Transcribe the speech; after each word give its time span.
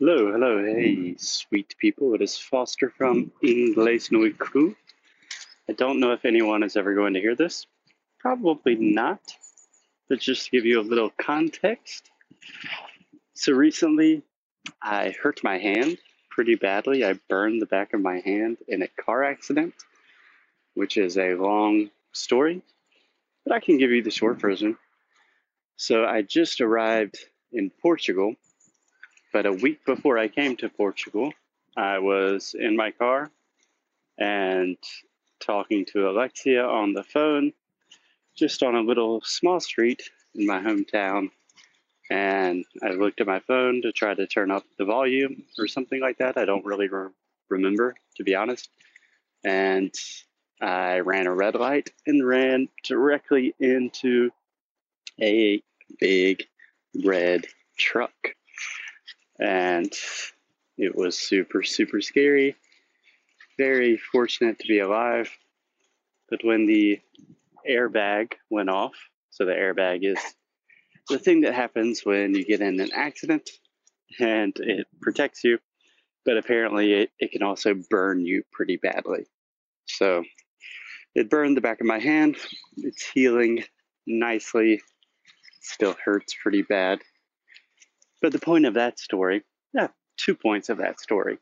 Hello, 0.00 0.30
hello, 0.30 0.64
hey, 0.64 1.16
sweet 1.18 1.74
people. 1.76 2.14
It 2.14 2.22
is 2.22 2.38
Foster 2.38 2.88
from 2.88 3.32
Inglés 3.42 4.12
No 4.12 4.30
Crew. 4.30 4.76
I 5.68 5.72
don't 5.72 5.98
know 5.98 6.12
if 6.12 6.24
anyone 6.24 6.62
is 6.62 6.76
ever 6.76 6.94
going 6.94 7.14
to 7.14 7.20
hear 7.20 7.34
this. 7.34 7.66
Probably 8.20 8.76
not. 8.76 9.18
But 10.08 10.20
just 10.20 10.44
to 10.44 10.50
give 10.52 10.64
you 10.64 10.78
a 10.78 10.82
little 10.82 11.10
context. 11.20 12.08
So 13.34 13.52
recently, 13.52 14.22
I 14.80 15.16
hurt 15.20 15.42
my 15.42 15.58
hand 15.58 15.98
pretty 16.30 16.54
badly. 16.54 17.04
I 17.04 17.18
burned 17.28 17.60
the 17.60 17.66
back 17.66 17.92
of 17.92 18.00
my 18.00 18.20
hand 18.20 18.58
in 18.68 18.82
a 18.82 19.02
car 19.04 19.24
accident, 19.24 19.74
which 20.74 20.96
is 20.96 21.18
a 21.18 21.34
long 21.34 21.90
story, 22.12 22.62
but 23.44 23.52
I 23.52 23.58
can 23.58 23.78
give 23.78 23.90
you 23.90 24.04
the 24.04 24.12
short 24.12 24.40
version. 24.40 24.78
So 25.74 26.04
I 26.04 26.22
just 26.22 26.60
arrived 26.60 27.18
in 27.50 27.72
Portugal 27.82 28.36
but 29.32 29.46
a 29.46 29.52
week 29.52 29.84
before 29.84 30.18
I 30.18 30.28
came 30.28 30.56
to 30.56 30.68
Portugal, 30.68 31.32
I 31.76 31.98
was 31.98 32.54
in 32.58 32.76
my 32.76 32.90
car 32.90 33.30
and 34.18 34.76
talking 35.40 35.84
to 35.92 36.08
Alexia 36.08 36.64
on 36.64 36.92
the 36.92 37.04
phone, 37.04 37.52
just 38.36 38.62
on 38.62 38.74
a 38.74 38.80
little 38.80 39.20
small 39.24 39.60
street 39.60 40.10
in 40.34 40.46
my 40.46 40.60
hometown. 40.60 41.30
And 42.10 42.64
I 42.82 42.90
looked 42.90 43.20
at 43.20 43.26
my 43.26 43.40
phone 43.40 43.82
to 43.82 43.92
try 43.92 44.14
to 44.14 44.26
turn 44.26 44.50
up 44.50 44.64
the 44.78 44.84
volume 44.84 45.44
or 45.58 45.68
something 45.68 46.00
like 46.00 46.18
that. 46.18 46.38
I 46.38 46.44
don't 46.44 46.64
really 46.64 46.88
re- 46.88 47.10
remember, 47.50 47.94
to 48.16 48.24
be 48.24 48.34
honest. 48.34 48.70
And 49.44 49.92
I 50.60 51.00
ran 51.00 51.26
a 51.26 51.34
red 51.34 51.54
light 51.54 51.90
and 52.06 52.26
ran 52.26 52.68
directly 52.82 53.54
into 53.60 54.30
a 55.20 55.62
big 56.00 56.44
red 57.04 57.46
truck 57.76 58.34
and 59.38 59.92
it 60.76 60.94
was 60.94 61.18
super, 61.18 61.62
super 61.62 62.00
scary. 62.00 62.56
Very 63.56 63.96
fortunate 63.96 64.58
to 64.60 64.68
be 64.68 64.78
alive. 64.78 65.30
But 66.30 66.40
when 66.44 66.66
the 66.66 67.00
airbag 67.68 68.34
went 68.50 68.70
off, 68.70 68.94
so 69.30 69.44
the 69.44 69.52
airbag 69.52 70.00
is 70.02 70.18
the 71.08 71.18
thing 71.18 71.42
that 71.42 71.54
happens 71.54 72.04
when 72.04 72.34
you 72.34 72.44
get 72.44 72.60
in 72.60 72.80
an 72.80 72.90
accident 72.94 73.48
and 74.20 74.54
it 74.58 74.86
protects 75.00 75.42
you, 75.44 75.58
but 76.24 76.36
apparently 76.36 76.92
it, 76.92 77.10
it 77.18 77.32
can 77.32 77.42
also 77.42 77.74
burn 77.90 78.24
you 78.24 78.42
pretty 78.52 78.76
badly. 78.76 79.24
So 79.86 80.22
it 81.14 81.30
burned 81.30 81.56
the 81.56 81.62
back 81.62 81.80
of 81.80 81.86
my 81.86 81.98
hand. 81.98 82.36
It's 82.76 83.04
healing 83.04 83.64
nicely. 84.06 84.80
Still 85.60 85.96
hurts 86.04 86.34
pretty 86.40 86.62
bad. 86.62 87.00
But 88.20 88.32
the 88.32 88.38
point 88.38 88.66
of 88.66 88.74
that 88.74 88.98
story, 88.98 89.42
yeah, 89.72 89.88
two 90.16 90.34
points 90.34 90.68
of 90.68 90.78
that 90.78 91.00
story. 91.00 91.38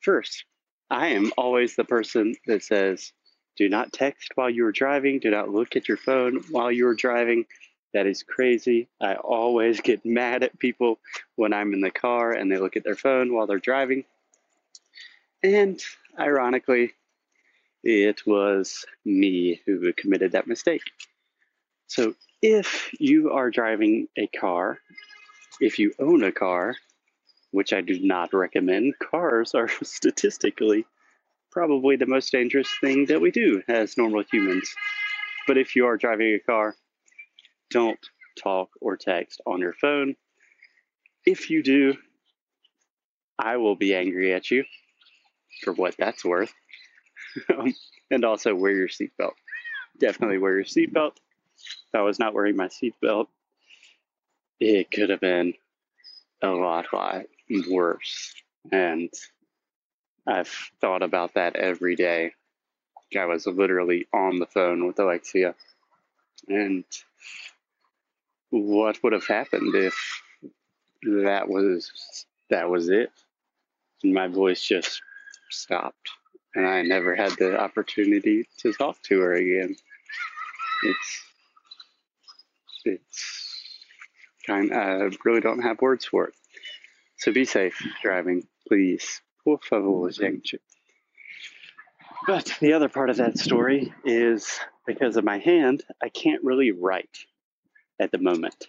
First, 0.00 0.44
I 0.90 1.08
am 1.08 1.32
always 1.36 1.76
the 1.76 1.84
person 1.84 2.34
that 2.46 2.62
says, 2.62 3.12
do 3.56 3.68
not 3.68 3.92
text 3.92 4.32
while 4.34 4.48
you 4.48 4.64
are 4.66 4.72
driving, 4.72 5.18
do 5.18 5.30
not 5.30 5.50
look 5.50 5.76
at 5.76 5.88
your 5.88 5.96
phone 5.96 6.44
while 6.50 6.70
you 6.70 6.86
are 6.86 6.94
driving. 6.94 7.44
That 7.92 8.06
is 8.06 8.22
crazy. 8.22 8.88
I 9.00 9.14
always 9.14 9.80
get 9.82 10.06
mad 10.06 10.42
at 10.42 10.58
people 10.58 10.98
when 11.36 11.52
I'm 11.52 11.74
in 11.74 11.80
the 11.80 11.90
car 11.90 12.32
and 12.32 12.50
they 12.50 12.58
look 12.58 12.76
at 12.76 12.84
their 12.84 12.94
phone 12.94 13.34
while 13.34 13.46
they're 13.46 13.58
driving. 13.58 14.04
And 15.42 15.80
ironically, 16.18 16.92
it 17.84 18.26
was 18.26 18.84
me 19.04 19.60
who 19.66 19.92
committed 19.92 20.32
that 20.32 20.46
mistake. 20.46 20.82
So 21.86 22.14
if 22.42 22.90
you 22.98 23.32
are 23.32 23.50
driving 23.50 24.08
a 24.16 24.26
car 24.26 24.78
if 25.60 25.78
you 25.78 25.92
own 25.98 26.22
a 26.22 26.32
car, 26.32 26.74
which 27.50 27.72
I 27.72 27.80
do 27.80 27.98
not 28.00 28.32
recommend, 28.32 28.94
cars 29.10 29.54
are 29.54 29.68
statistically 29.82 30.84
probably 31.50 31.96
the 31.96 32.06
most 32.06 32.30
dangerous 32.30 32.68
thing 32.80 33.06
that 33.06 33.20
we 33.20 33.30
do 33.30 33.62
as 33.68 33.96
normal 33.96 34.22
humans. 34.30 34.74
But 35.46 35.58
if 35.58 35.76
you 35.76 35.86
are 35.86 35.96
driving 35.96 36.34
a 36.34 36.38
car, 36.38 36.74
don't 37.70 37.98
talk 38.38 38.70
or 38.80 38.96
text 38.96 39.40
on 39.46 39.60
your 39.60 39.72
phone. 39.72 40.14
If 41.24 41.50
you 41.50 41.62
do, 41.62 41.94
I 43.38 43.56
will 43.56 43.76
be 43.76 43.94
angry 43.94 44.34
at 44.34 44.50
you 44.50 44.64
for 45.62 45.72
what 45.72 45.96
that's 45.98 46.24
worth. 46.24 46.52
Um, 47.56 47.74
and 48.10 48.24
also 48.24 48.54
wear 48.54 48.72
your 48.72 48.88
seatbelt. 48.88 49.34
Definitely 50.00 50.38
wear 50.38 50.54
your 50.54 50.64
seatbelt. 50.64 51.12
I 51.94 52.00
was 52.00 52.18
not 52.18 52.32
wearing 52.32 52.56
my 52.56 52.68
seatbelt, 52.68 53.26
it 54.60 54.90
could 54.90 55.10
have 55.10 55.20
been 55.20 55.54
a 56.42 56.48
lot, 56.48 56.86
lot 56.92 57.26
worse. 57.68 58.34
And 58.70 59.10
I've 60.26 60.52
thought 60.80 61.02
about 61.02 61.34
that 61.34 61.56
every 61.56 61.96
day. 61.96 62.32
I 63.18 63.24
was 63.24 63.46
literally 63.46 64.06
on 64.12 64.38
the 64.38 64.46
phone 64.46 64.86
with 64.86 64.98
Alexia. 64.98 65.54
And 66.48 66.84
what 68.50 69.02
would 69.02 69.12
have 69.12 69.26
happened 69.26 69.74
if 69.74 70.22
that 71.02 71.48
was 71.48 71.90
that 72.50 72.68
was 72.68 72.88
it? 72.88 73.10
And 74.02 74.14
my 74.14 74.28
voice 74.28 74.62
just 74.62 75.00
stopped. 75.50 76.10
And 76.54 76.66
I 76.66 76.82
never 76.82 77.14
had 77.14 77.32
the 77.32 77.58
opportunity 77.58 78.48
to 78.58 78.72
talk 78.72 79.00
to 79.04 79.20
her 79.20 79.32
again. 79.34 79.76
It's 80.82 81.24
it's 82.84 83.37
I 84.50 85.10
really 85.24 85.40
don't 85.40 85.62
have 85.62 85.80
words 85.80 86.04
for 86.04 86.26
it. 86.28 86.34
So 87.18 87.32
be 87.32 87.44
safe 87.44 87.82
driving, 88.02 88.46
please. 88.66 89.20
Por 89.44 89.58
favor, 89.58 90.10
gente. 90.10 90.58
But 92.26 92.54
the 92.60 92.74
other 92.74 92.88
part 92.88 93.10
of 93.10 93.16
that 93.16 93.38
story 93.38 93.92
is 94.04 94.58
because 94.86 95.16
of 95.16 95.24
my 95.24 95.38
hand, 95.38 95.84
I 96.02 96.08
can't 96.08 96.44
really 96.44 96.72
write 96.72 97.18
at 98.00 98.10
the 98.12 98.18
moment. 98.18 98.68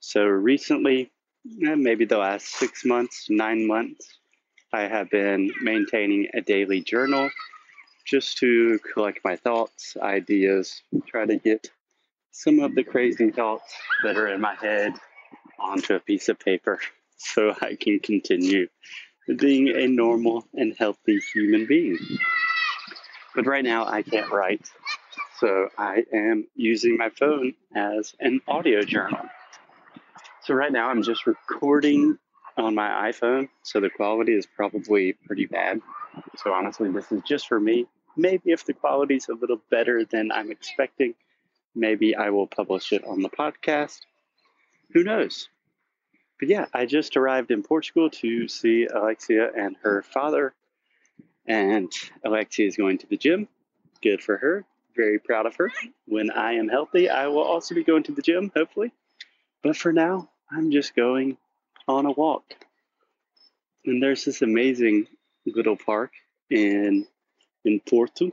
So 0.00 0.24
recently, 0.24 1.10
eh, 1.64 1.74
maybe 1.74 2.04
the 2.04 2.18
last 2.18 2.46
six 2.46 2.84
months, 2.84 3.28
nine 3.30 3.66
months, 3.66 4.06
I 4.72 4.82
have 4.82 5.10
been 5.10 5.52
maintaining 5.62 6.28
a 6.34 6.40
daily 6.40 6.80
journal 6.80 7.30
just 8.04 8.38
to 8.38 8.78
collect 8.92 9.20
my 9.24 9.36
thoughts, 9.36 9.96
ideas, 10.00 10.82
try 11.06 11.24
to 11.24 11.36
get 11.36 11.70
some 12.32 12.60
of 12.60 12.74
the 12.74 12.82
crazy 12.82 13.30
thoughts 13.30 13.74
that 14.02 14.16
are 14.16 14.28
in 14.28 14.40
my 14.40 14.54
head 14.54 14.94
onto 15.58 15.94
a 15.94 16.00
piece 16.00 16.28
of 16.28 16.38
paper 16.38 16.80
so 17.16 17.54
I 17.60 17.76
can 17.78 18.00
continue 18.00 18.68
being 19.36 19.68
a 19.68 19.86
normal 19.86 20.44
and 20.54 20.74
healthy 20.76 21.20
human 21.32 21.66
being. 21.66 21.98
But 23.34 23.46
right 23.46 23.62
now 23.62 23.86
I 23.86 24.02
can't 24.02 24.30
write, 24.30 24.68
so 25.38 25.68
I 25.78 26.04
am 26.12 26.48
using 26.54 26.96
my 26.96 27.10
phone 27.10 27.54
as 27.74 28.14
an 28.18 28.40
audio 28.48 28.82
journal. 28.82 29.26
So 30.42 30.54
right 30.54 30.72
now 30.72 30.88
I'm 30.88 31.02
just 31.02 31.26
recording 31.26 32.18
on 32.56 32.74
my 32.74 33.12
iPhone, 33.12 33.48
so 33.62 33.80
the 33.80 33.90
quality 33.90 34.32
is 34.32 34.46
probably 34.46 35.12
pretty 35.12 35.46
bad. 35.46 35.80
So 36.36 36.52
honestly, 36.52 36.90
this 36.90 37.10
is 37.12 37.22
just 37.22 37.46
for 37.46 37.60
me. 37.60 37.86
Maybe 38.16 38.50
if 38.50 38.66
the 38.66 38.74
quality 38.74 39.16
is 39.16 39.28
a 39.28 39.34
little 39.34 39.60
better 39.70 40.04
than 40.04 40.32
I'm 40.32 40.50
expecting, 40.50 41.14
maybe 41.74 42.14
I 42.14 42.30
will 42.30 42.46
publish 42.46 42.92
it 42.92 43.04
on 43.04 43.22
the 43.22 43.28
podcast. 43.28 44.00
Who 44.92 45.04
knows? 45.04 45.48
But 46.38 46.48
yeah, 46.48 46.66
I 46.74 46.86
just 46.86 47.16
arrived 47.16 47.50
in 47.50 47.62
Portugal 47.62 48.10
to 48.10 48.48
see 48.48 48.86
Alexia 48.86 49.50
and 49.56 49.76
her 49.82 50.02
father. 50.02 50.54
And 51.46 51.92
Alexia 52.24 52.66
is 52.66 52.76
going 52.76 52.98
to 52.98 53.06
the 53.06 53.16
gym. 53.16 53.48
Good 54.02 54.22
for 54.22 54.36
her. 54.36 54.64
Very 54.96 55.18
proud 55.18 55.46
of 55.46 55.56
her. 55.56 55.70
When 56.06 56.30
I 56.30 56.54
am 56.54 56.68
healthy, 56.68 57.08
I 57.08 57.28
will 57.28 57.42
also 57.42 57.74
be 57.74 57.84
going 57.84 58.02
to 58.04 58.12
the 58.12 58.22
gym, 58.22 58.50
hopefully. 58.54 58.92
But 59.62 59.76
for 59.76 59.92
now, 59.92 60.30
I'm 60.50 60.70
just 60.70 60.94
going 60.94 61.38
on 61.88 62.06
a 62.06 62.12
walk. 62.12 62.44
And 63.84 64.02
there's 64.02 64.24
this 64.24 64.42
amazing 64.42 65.06
little 65.46 65.76
park 65.76 66.12
in 66.50 67.06
in 67.64 67.80
Porto, 67.80 68.32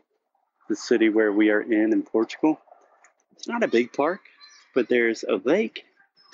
the 0.67 0.75
city 0.75 1.09
where 1.09 1.31
we 1.31 1.49
are 1.51 1.61
in 1.61 1.93
in 1.93 2.03
Portugal. 2.03 2.59
It's 3.39 3.47
not 3.47 3.63
a 3.63 3.69
big 3.69 3.93
park, 3.93 4.19
but 4.75 4.89
there's 4.89 5.23
a 5.23 5.35
lake, 5.35 5.85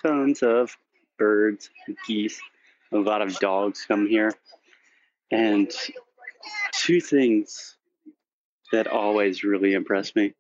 tons 0.01 0.41
of 0.41 0.75
birds, 1.19 1.69
geese, 2.07 2.41
a 2.91 2.97
lot 2.97 3.21
of 3.21 3.37
dogs 3.37 3.85
come 3.87 4.07
here. 4.07 4.33
And 5.31 5.71
two 6.73 6.99
things 6.99 7.77
that 8.71 8.87
always 8.87 9.43
really 9.43 9.73
impress 9.73 10.15
me 10.15 10.33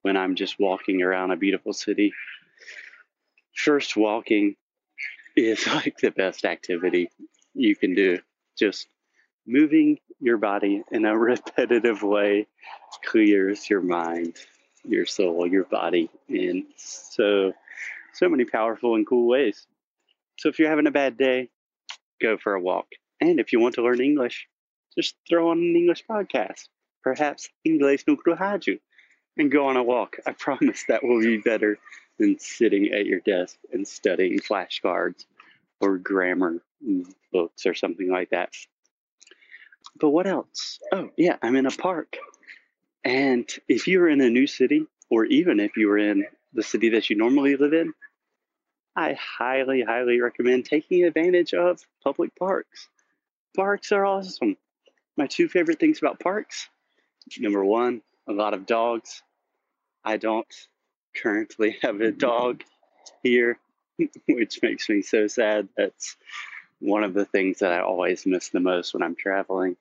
when 0.00 0.16
I'm 0.16 0.36
just 0.36 0.58
walking 0.58 1.02
around 1.02 1.32
a 1.32 1.36
beautiful 1.36 1.74
city. 1.74 2.14
First, 3.54 3.94
walking 3.94 4.56
is 5.36 5.66
like 5.74 5.98
the 5.98 6.12
best 6.12 6.46
activity 6.46 7.10
you 7.52 7.76
can 7.76 7.94
do. 7.94 8.20
Just 8.58 8.86
moving 9.46 9.98
your 10.18 10.38
body 10.38 10.82
in 10.90 11.04
a 11.04 11.18
repetitive 11.18 12.02
way 12.02 12.46
clears 13.04 13.68
your 13.68 13.82
mind, 13.82 14.36
your 14.84 15.06
soul, 15.06 15.46
your 15.46 15.64
body 15.64 16.10
in 16.28 16.66
so 16.76 17.52
so 18.12 18.28
many 18.28 18.44
powerful 18.44 18.94
and 18.94 19.06
cool 19.06 19.28
ways. 19.28 19.66
So 20.38 20.48
if 20.48 20.58
you're 20.58 20.70
having 20.70 20.86
a 20.86 20.92
bad 20.92 21.16
day, 21.16 21.50
go 22.20 22.36
for 22.38 22.54
a 22.54 22.60
walk. 22.60 22.86
And 23.20 23.38
if 23.38 23.52
you 23.52 23.60
want 23.60 23.74
to 23.76 23.82
learn 23.82 24.00
English, 24.00 24.48
just 24.96 25.14
throw 25.28 25.50
on 25.50 25.58
an 25.58 25.76
English 25.76 26.04
podcast, 26.10 26.68
perhaps 27.02 27.48
English 27.64 28.04
no 28.06 28.16
Kruhaju, 28.16 28.80
and 29.36 29.50
go 29.50 29.66
on 29.66 29.76
a 29.76 29.82
walk. 29.82 30.16
I 30.26 30.32
promise 30.32 30.84
that 30.88 31.04
will 31.04 31.20
be 31.20 31.38
better 31.38 31.78
than 32.18 32.38
sitting 32.38 32.92
at 32.92 33.06
your 33.06 33.20
desk 33.20 33.56
and 33.72 33.86
studying 33.86 34.38
flashcards 34.40 35.24
or 35.80 35.98
grammar 35.98 36.62
books 37.32 37.66
or 37.66 37.74
something 37.74 38.10
like 38.10 38.30
that. 38.30 38.50
But 39.98 40.10
what 40.10 40.26
else? 40.26 40.78
Oh, 40.92 41.10
yeah, 41.16 41.36
I'm 41.42 41.56
in 41.56 41.66
a 41.66 41.70
park. 41.70 42.18
And 43.04 43.48
if 43.68 43.88
you're 43.88 44.08
in 44.08 44.20
a 44.20 44.30
new 44.30 44.46
city, 44.46 44.86
or 45.08 45.24
even 45.24 45.60
if 45.60 45.76
you're 45.76 45.98
in 45.98 46.26
the 46.52 46.62
city 46.62 46.90
that 46.90 47.10
you 47.10 47.16
normally 47.16 47.56
live 47.56 47.72
in, 47.72 47.92
I 48.94 49.14
highly, 49.14 49.82
highly 49.82 50.20
recommend 50.20 50.66
taking 50.66 51.04
advantage 51.04 51.54
of 51.54 51.80
public 52.02 52.34
parks. 52.36 52.88
Parks 53.56 53.92
are 53.92 54.04
awesome. 54.04 54.56
My 55.16 55.26
two 55.26 55.48
favorite 55.48 55.78
things 55.78 55.98
about 55.98 56.20
parks 56.20 56.68
number 57.38 57.64
one, 57.64 58.02
a 58.28 58.32
lot 58.32 58.54
of 58.54 58.66
dogs. 58.66 59.22
I 60.04 60.16
don't 60.16 60.52
currently 61.14 61.76
have 61.82 62.00
a 62.00 62.10
dog 62.10 62.62
here, 63.22 63.58
which 64.28 64.60
makes 64.62 64.88
me 64.88 65.02
so 65.02 65.26
sad. 65.28 65.68
That's 65.76 66.16
one 66.80 67.04
of 67.04 67.14
the 67.14 67.26
things 67.26 67.58
that 67.58 67.72
I 67.72 67.80
always 67.80 68.26
miss 68.26 68.48
the 68.48 68.60
most 68.60 68.94
when 68.94 69.02
I'm 69.02 69.14
traveling. 69.14 69.76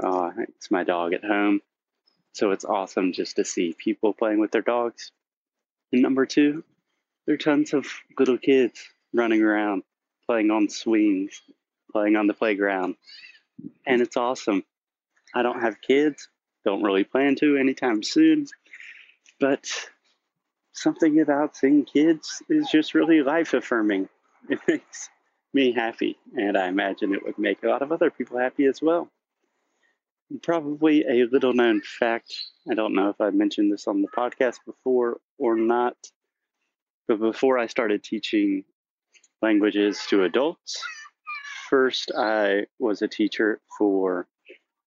Uh, 0.00 0.30
it's 0.48 0.70
my 0.70 0.84
dog 0.84 1.12
at 1.12 1.24
home. 1.24 1.60
So 2.32 2.50
it's 2.52 2.64
awesome 2.64 3.12
just 3.12 3.36
to 3.36 3.44
see 3.44 3.74
people 3.76 4.12
playing 4.12 4.38
with 4.38 4.52
their 4.52 4.62
dogs. 4.62 5.12
And 5.92 6.02
number 6.02 6.26
two, 6.26 6.64
there 7.26 7.34
are 7.34 7.38
tons 7.38 7.72
of 7.72 7.86
little 8.18 8.38
kids 8.38 8.80
running 9.12 9.42
around, 9.42 9.82
playing 10.26 10.50
on 10.50 10.68
swings, 10.68 11.42
playing 11.92 12.16
on 12.16 12.26
the 12.26 12.34
playground. 12.34 12.96
And 13.86 14.00
it's 14.00 14.16
awesome. 14.16 14.64
I 15.34 15.42
don't 15.42 15.60
have 15.60 15.80
kids, 15.80 16.28
don't 16.64 16.82
really 16.82 17.04
plan 17.04 17.34
to 17.36 17.56
anytime 17.56 18.02
soon, 18.02 18.46
but 19.40 19.66
something 20.72 21.20
about 21.20 21.56
seeing 21.56 21.84
kids 21.84 22.42
is 22.48 22.68
just 22.70 22.94
really 22.94 23.22
life 23.22 23.54
affirming. 23.54 24.08
It 24.48 24.60
makes 24.68 25.10
me 25.52 25.72
happy, 25.72 26.16
and 26.36 26.56
I 26.56 26.68
imagine 26.68 27.14
it 27.14 27.24
would 27.24 27.38
make 27.38 27.62
a 27.62 27.68
lot 27.68 27.82
of 27.82 27.92
other 27.92 28.10
people 28.10 28.38
happy 28.38 28.66
as 28.66 28.80
well. 28.80 29.10
Probably 30.42 31.04
a 31.06 31.24
little 31.24 31.54
known 31.54 31.80
fact. 31.80 32.34
I 32.70 32.74
don't 32.74 32.94
know 32.94 33.08
if 33.08 33.20
I 33.20 33.30
mentioned 33.30 33.72
this 33.72 33.86
on 33.86 34.02
the 34.02 34.08
podcast 34.08 34.58
before 34.66 35.20
or 35.38 35.56
not, 35.56 35.96
but 37.06 37.18
before 37.18 37.58
I 37.58 37.66
started 37.66 38.04
teaching 38.04 38.64
languages 39.40 40.04
to 40.10 40.24
adults, 40.24 40.82
first 41.70 42.12
I 42.16 42.66
was 42.78 43.00
a 43.00 43.08
teacher 43.08 43.60
for 43.78 44.28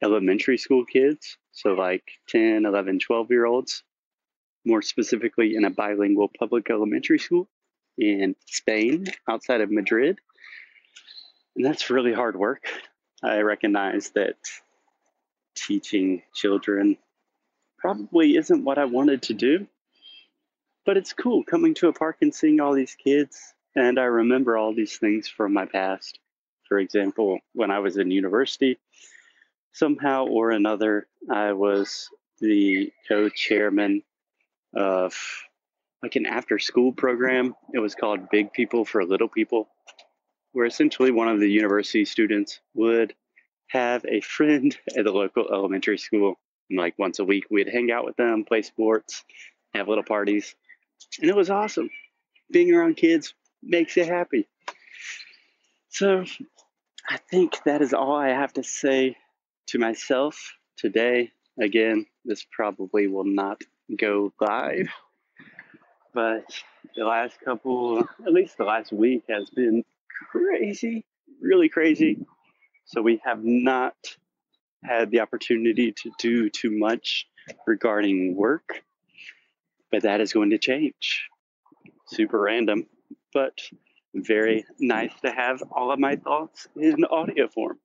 elementary 0.03 0.59
school 0.59 0.85
kids, 0.85 1.37
so 1.51 1.73
like 1.73 2.03
10, 2.29 2.65
11, 2.65 2.99
12 2.99 3.31
year 3.31 3.45
olds, 3.45 3.83
more 4.63 4.83
specifically 4.83 5.55
in 5.55 5.65
a 5.65 5.71
bilingual 5.71 6.29
public 6.39 6.69
elementary 6.69 7.19
school 7.19 7.49
in 7.97 8.35
Spain 8.45 9.07
outside 9.27 9.61
of 9.61 9.71
Madrid. 9.71 10.19
And 11.55 11.65
that's 11.65 11.89
really 11.89 12.13
hard 12.13 12.35
work. 12.35 12.63
I 13.23 13.39
recognize 13.39 14.11
that 14.11 14.35
teaching 15.55 16.23
children 16.33 16.97
probably 17.77 18.37
isn't 18.37 18.63
what 18.63 18.77
I 18.77 18.85
wanted 18.85 19.23
to 19.23 19.33
do, 19.33 19.67
but 20.85 20.97
it's 20.97 21.13
cool 21.13 21.43
coming 21.43 21.73
to 21.75 21.87
a 21.87 21.93
park 21.93 22.17
and 22.21 22.33
seeing 22.33 22.59
all 22.59 22.73
these 22.73 22.95
kids. 22.95 23.39
And 23.75 23.99
I 23.99 24.03
remember 24.03 24.57
all 24.57 24.73
these 24.73 24.97
things 24.97 25.27
from 25.27 25.53
my 25.53 25.65
past. 25.65 26.19
For 26.67 26.79
example, 26.79 27.39
when 27.53 27.71
I 27.71 27.79
was 27.79 27.97
in 27.97 28.11
university, 28.11 28.79
somehow 29.73 30.25
or 30.25 30.51
another, 30.51 31.07
I 31.29 31.53
was 31.53 32.09
the 32.39 32.91
co 33.07 33.29
chairman 33.29 34.03
of 34.75 35.15
like 36.01 36.15
an 36.15 36.25
after 36.25 36.59
school 36.59 36.91
program. 36.91 37.55
It 37.73 37.79
was 37.79 37.95
called 37.95 38.29
Big 38.29 38.53
People 38.53 38.85
for 38.85 39.03
Little 39.05 39.27
People, 39.27 39.69
where 40.51 40.65
essentially 40.65 41.11
one 41.11 41.27
of 41.27 41.39
the 41.39 41.49
university 41.49 42.05
students 42.05 42.59
would 42.73 43.13
have 43.71 44.05
a 44.05 44.21
friend 44.21 44.77
at 44.97 45.05
the 45.05 45.11
local 45.11 45.47
elementary 45.51 45.97
school. 45.97 46.39
And 46.69 46.79
like 46.79 46.97
once 46.97 47.19
a 47.19 47.25
week, 47.25 47.45
we'd 47.49 47.69
hang 47.69 47.91
out 47.91 48.05
with 48.05 48.15
them, 48.15 48.45
play 48.45 48.61
sports, 48.61 49.23
have 49.73 49.87
little 49.87 50.03
parties. 50.03 50.55
And 51.19 51.29
it 51.29 51.35
was 51.35 51.49
awesome. 51.49 51.89
Being 52.51 52.73
around 52.73 52.97
kids 52.97 53.33
makes 53.63 53.95
you 53.95 54.05
happy. 54.05 54.47
So 55.89 56.25
I 57.09 57.17
think 57.17 57.57
that 57.65 57.81
is 57.81 57.93
all 57.93 58.15
I 58.15 58.29
have 58.29 58.53
to 58.53 58.63
say 58.63 59.17
to 59.67 59.79
myself 59.79 60.53
today. 60.77 61.31
Again, 61.59 62.05
this 62.23 62.45
probably 62.49 63.07
will 63.07 63.25
not 63.25 63.61
go 63.99 64.31
live, 64.39 64.87
but 66.13 66.45
the 66.95 67.03
last 67.03 67.39
couple, 67.43 67.99
at 67.99 68.31
least 68.31 68.57
the 68.57 68.63
last 68.63 68.91
week, 68.91 69.23
has 69.29 69.49
been 69.49 69.83
crazy, 70.31 71.05
really 71.41 71.67
crazy. 71.67 72.25
So 72.91 73.01
we 73.01 73.21
have 73.23 73.41
not 73.41 73.95
had 74.83 75.11
the 75.11 75.21
opportunity 75.21 75.93
to 75.93 76.11
do 76.19 76.49
too 76.49 76.71
much 76.71 77.25
regarding 77.65 78.35
work, 78.35 78.83
but 79.89 80.03
that 80.03 80.19
is 80.19 80.33
going 80.33 80.49
to 80.49 80.57
change. 80.57 81.29
Super 82.07 82.41
random, 82.41 82.87
but 83.33 83.57
very 84.13 84.65
nice 84.77 85.13
to 85.23 85.31
have 85.31 85.63
all 85.71 85.93
of 85.93 85.99
my 85.99 86.17
thoughts 86.17 86.67
in 86.75 87.05
audio 87.05 87.47
form. 87.47 87.79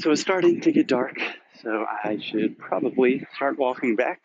So 0.00 0.12
it's 0.12 0.22
starting 0.22 0.62
to 0.62 0.72
get 0.72 0.88
dark, 0.88 1.18
so 1.62 1.84
I 2.04 2.18
should 2.22 2.58
probably 2.58 3.26
start 3.36 3.58
walking 3.58 3.96
back 3.96 4.20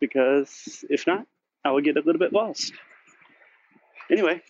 because 0.00 0.84
if 0.90 1.06
not, 1.06 1.26
I 1.64 1.70
will 1.70 1.80
get 1.80 1.96
a 1.96 2.00
little 2.00 2.18
bit 2.18 2.32
lost. 2.32 2.72
Anyway, 4.10 4.42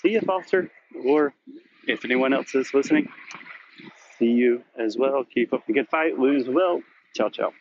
see 0.00 0.10
you, 0.10 0.20
Foster, 0.20 0.70
or 1.04 1.34
if 1.90 2.04
anyone 2.04 2.32
else 2.32 2.54
is 2.54 2.72
listening, 2.74 3.08
see 4.18 4.26
you 4.26 4.62
as 4.78 4.96
well. 4.96 5.24
Keep 5.24 5.52
up 5.52 5.66
the 5.66 5.72
good 5.72 5.88
fight, 5.88 6.18
lose 6.18 6.48
well. 6.48 6.82
Ciao, 7.14 7.28
ciao. 7.28 7.52